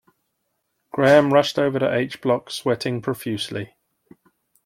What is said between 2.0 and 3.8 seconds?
block, sweating profusely.